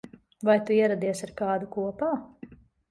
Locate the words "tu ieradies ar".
0.69-1.35